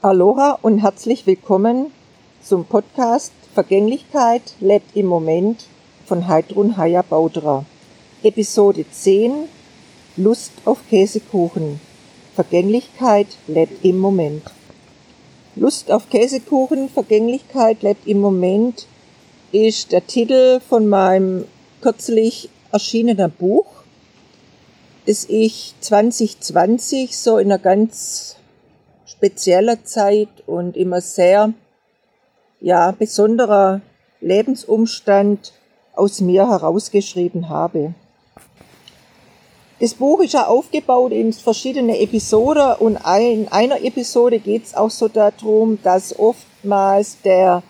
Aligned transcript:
Aloha 0.00 0.56
und 0.62 0.78
herzlich 0.78 1.26
willkommen 1.26 1.86
zum 2.40 2.66
Podcast 2.66 3.32
Vergänglichkeit 3.52 4.42
lebt 4.60 4.94
im 4.94 5.06
Moment 5.06 5.64
von 6.06 6.28
Heidrun 6.28 6.76
Haya 6.76 7.02
Baudra. 7.02 7.64
Episode 8.22 8.84
10 8.88 9.48
Lust 10.16 10.52
auf 10.64 10.78
Käsekuchen. 10.88 11.80
Vergänglichkeit 12.36 13.26
lebt 13.48 13.84
im 13.84 13.98
Moment. 13.98 14.44
Lust 15.56 15.90
auf 15.90 16.08
Käsekuchen, 16.08 16.88
Vergänglichkeit 16.88 17.82
lebt 17.82 18.06
im 18.06 18.20
Moment 18.20 18.86
ist 19.50 19.90
der 19.90 20.06
Titel 20.06 20.60
von 20.60 20.86
meinem 20.86 21.44
kürzlich 21.80 22.50
erschienenen 22.70 23.32
Buch, 23.32 23.66
das 25.06 25.24
ich 25.28 25.74
2020 25.80 27.18
so 27.18 27.38
in 27.38 27.50
einer 27.50 27.58
ganz 27.58 28.36
spezieller 29.18 29.84
Zeit 29.84 30.28
und 30.46 30.76
immer 30.76 31.00
sehr 31.00 31.52
ja, 32.60 32.92
besonderer 32.92 33.80
Lebensumstand 34.20 35.52
aus 35.94 36.20
mir 36.20 36.48
herausgeschrieben 36.48 37.48
habe. 37.48 37.94
Das 39.80 39.94
Buch 39.94 40.20
ist 40.20 40.34
ja 40.34 40.46
aufgebaut 40.46 41.12
in 41.12 41.32
verschiedene 41.32 41.98
Episoden 41.98 42.76
und 42.78 42.98
in 43.18 43.48
einer 43.48 43.82
Episode 43.84 44.38
geht 44.38 44.66
es 44.66 44.74
auch 44.74 44.90
so 44.90 45.08
darum, 45.08 45.78
dass 45.82 46.16
oftmals 46.16 47.20
der 47.22 47.62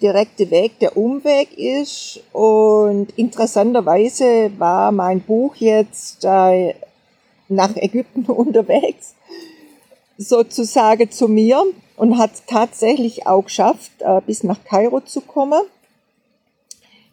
direkte 0.00 0.50
Weg 0.50 0.78
der 0.78 0.96
Umweg 0.96 1.56
ist 1.56 2.20
und 2.32 3.12
interessanterweise 3.16 4.50
war 4.58 4.90
mein 4.90 5.20
Buch 5.20 5.54
jetzt 5.56 6.24
äh, 6.24 6.74
nach 7.48 7.76
Ägypten 7.76 8.24
unterwegs, 8.26 9.14
sozusagen 10.22 11.10
zu 11.10 11.28
mir 11.28 11.64
und 11.96 12.18
hat 12.18 12.30
tatsächlich 12.46 13.26
auch 13.26 13.44
geschafft, 13.44 13.92
äh, 14.00 14.20
bis 14.26 14.42
nach 14.42 14.64
Kairo 14.64 15.00
zu 15.00 15.20
kommen. 15.20 15.62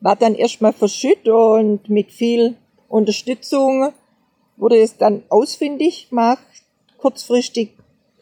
War 0.00 0.16
dann 0.16 0.34
erstmal 0.34 0.72
verschüttet 0.72 1.28
und 1.28 1.88
mit 1.88 2.12
viel 2.12 2.56
Unterstützung 2.88 3.92
wurde 4.56 4.80
es 4.80 4.96
dann 4.96 5.22
ausfindig 5.28 6.10
gemacht. 6.10 6.42
Kurzfristig 6.98 7.70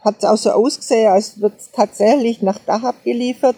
hat 0.00 0.18
es 0.18 0.24
auch 0.24 0.36
so 0.36 0.50
ausgesehen, 0.50 1.12
als 1.12 1.40
wird 1.40 1.58
es 1.58 1.70
tatsächlich 1.70 2.42
nach 2.42 2.58
Dachab 2.58 3.02
geliefert. 3.04 3.56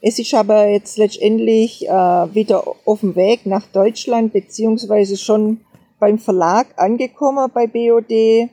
Es 0.00 0.18
ist 0.18 0.34
aber 0.34 0.68
jetzt 0.68 0.98
letztendlich 0.98 1.88
äh, 1.88 1.90
wieder 1.90 2.64
auf 2.84 3.00
dem 3.00 3.16
Weg 3.16 3.46
nach 3.46 3.66
Deutschland, 3.68 4.32
beziehungsweise 4.32 5.16
schon 5.16 5.60
beim 5.98 6.18
Verlag 6.18 6.66
angekommen 6.76 7.50
bei 7.54 7.66
BOD 7.66 8.50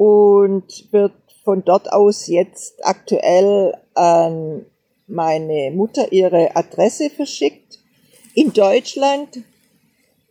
und 0.00 0.92
wird 0.92 1.12
von 1.44 1.62
dort 1.62 1.92
aus 1.92 2.26
jetzt 2.26 2.86
aktuell 2.86 3.74
an 3.94 4.64
meine 5.06 5.72
Mutter 5.72 6.10
ihre 6.10 6.56
Adresse 6.56 7.10
verschickt. 7.10 7.78
In 8.34 8.52
Deutschland 8.52 9.42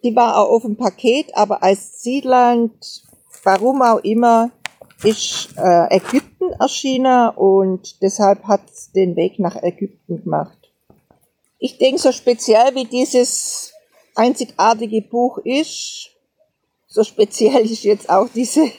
die 0.03 0.15
war 0.15 0.37
auch 0.37 0.49
auf 0.49 0.61
dem 0.61 0.77
Paket, 0.77 1.35
aber 1.35 1.61
als 1.61 1.99
Zielland, 1.99 3.03
warum 3.43 3.81
auch 3.81 3.99
immer, 3.99 4.51
ist 5.03 5.49
äh, 5.57 5.95
Ägypten 5.95 6.51
erschienen 6.59 7.29
und 7.29 8.01
deshalb 8.01 8.43
hat 8.45 8.61
es 8.69 8.91
den 8.91 9.15
Weg 9.15 9.39
nach 9.39 9.61
Ägypten 9.61 10.23
gemacht. 10.23 10.57
Ich 11.57 11.77
denke, 11.77 11.99
so 11.99 12.11
speziell 12.11 12.75
wie 12.75 12.85
dieses 12.85 13.73
einzigartige 14.15 15.01
Buch 15.01 15.37
ist, 15.39 16.11
so 16.87 17.03
speziell 17.03 17.61
ist 17.69 17.83
jetzt 17.83 18.09
auch 18.09 18.27
diese 18.33 18.71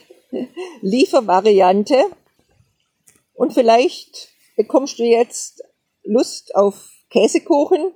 Liefervariante. 0.81 1.97
Und 3.35 3.53
vielleicht 3.53 4.29
bekommst 4.57 4.99
du 4.99 5.05
jetzt 5.05 5.63
Lust 6.05 6.55
auf 6.55 6.91
Käsekuchen 7.11 7.95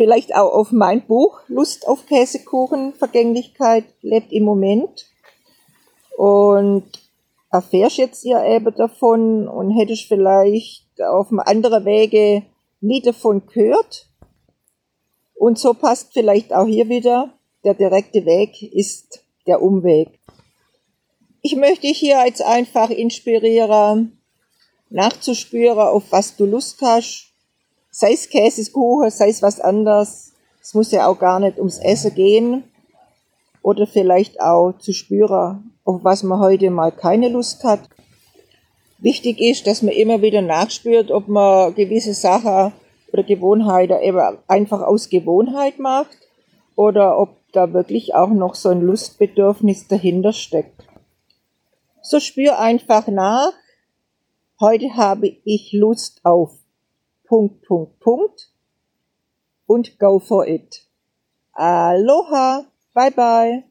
vielleicht 0.00 0.34
auch 0.34 0.54
auf 0.54 0.72
mein 0.72 1.06
Buch 1.06 1.42
Lust 1.48 1.86
auf 1.86 2.06
Käsekuchen, 2.06 2.94
Vergänglichkeit 2.94 3.84
lebt 4.00 4.32
im 4.32 4.44
Moment. 4.44 5.10
Und 6.16 6.84
erfährst 7.50 7.98
jetzt 7.98 8.24
ja 8.24 8.42
eben 8.46 8.74
davon 8.76 9.46
und 9.46 9.72
hättest 9.72 10.08
vielleicht 10.08 11.02
auf 11.02 11.28
einem 11.28 11.40
anderen 11.40 11.84
Wege 11.84 12.44
nie 12.80 13.02
davon 13.02 13.46
gehört. 13.46 14.08
Und 15.34 15.58
so 15.58 15.74
passt 15.74 16.14
vielleicht 16.14 16.54
auch 16.54 16.64
hier 16.66 16.88
wieder, 16.88 17.34
der 17.64 17.74
direkte 17.74 18.24
Weg 18.24 18.62
ist 18.62 19.22
der 19.46 19.60
Umweg. 19.60 20.18
Ich 21.42 21.56
möchte 21.56 21.86
dich 21.86 21.98
hier 21.98 22.24
jetzt 22.24 22.42
einfach 22.42 22.90
inspirieren, 22.90 24.20
nachzuspüren, 24.90 25.78
auf 25.78 26.04
was 26.10 26.36
du 26.36 26.44
Lust 26.44 26.80
hast 26.82 27.30
sei 27.90 28.12
es 28.12 28.28
Käsekuchen, 28.28 29.10
sei 29.10 29.28
es 29.28 29.42
was 29.42 29.60
anderes. 29.60 30.32
Es 30.62 30.74
muss 30.74 30.92
ja 30.92 31.06
auch 31.06 31.18
gar 31.18 31.40
nicht 31.40 31.58
ums 31.58 31.78
Essen 31.78 32.14
gehen. 32.14 32.64
Oder 33.62 33.86
vielleicht 33.86 34.40
auch 34.40 34.72
zu 34.78 34.92
spüren, 34.92 35.72
auf 35.84 36.02
was 36.02 36.22
man 36.22 36.40
heute 36.40 36.70
mal 36.70 36.92
keine 36.92 37.28
Lust 37.28 37.62
hat. 37.64 37.80
Wichtig 38.98 39.40
ist, 39.40 39.66
dass 39.66 39.82
man 39.82 39.92
immer 39.92 40.22
wieder 40.22 40.40
nachspürt, 40.40 41.10
ob 41.10 41.28
man 41.28 41.74
gewisse 41.74 42.14
Sachen 42.14 42.72
oder 43.12 43.22
Gewohnheiten 43.22 44.00
eben 44.02 44.38
einfach 44.46 44.80
aus 44.80 45.10
Gewohnheit 45.10 45.78
macht 45.78 46.16
oder 46.76 47.18
ob 47.18 47.36
da 47.52 47.72
wirklich 47.72 48.14
auch 48.14 48.30
noch 48.30 48.54
so 48.54 48.68
ein 48.68 48.80
Lustbedürfnis 48.80 49.88
dahinter 49.88 50.32
steckt. 50.32 50.89
So 52.02 52.20
spür 52.20 52.58
einfach 52.58 53.08
nach. 53.08 53.52
Heute 54.58 54.96
habe 54.96 55.28
ich 55.44 55.72
Lust 55.72 56.20
auf 56.24 56.52
Punkt, 57.24 57.62
Punkt, 57.62 58.00
Punkt 58.00 58.50
und 59.66 59.98
go 59.98 60.18
for 60.18 60.46
it. 60.46 60.86
Aloha, 61.52 62.66
bye 62.92 63.10
bye. 63.10 63.64